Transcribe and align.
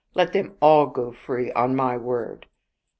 Let 0.15 0.33
them 0.33 0.57
all 0.63 0.87
go 0.87 1.11
free 1.11 1.51
on 1.51 1.75
my 1.75 1.95
word." 1.95 2.47